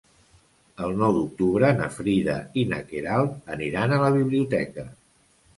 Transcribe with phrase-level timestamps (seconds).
[0.85, 4.89] El nou d'octubre na Frida i na Queralt aniran a la biblioteca.